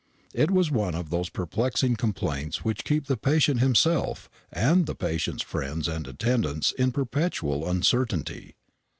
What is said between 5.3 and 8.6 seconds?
friends and attendants, in perpetual uncertainty.